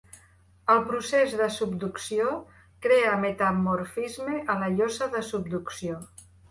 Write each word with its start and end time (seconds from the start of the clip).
El 0.75 0.79
procés 0.87 1.35
de 1.41 1.49
subducció 1.57 2.33
crea 2.87 3.13
metamorfisme 3.27 4.43
a 4.55 4.61
la 4.65 4.75
llosa 4.81 5.15
de 5.15 5.27
subducció. 5.33 6.07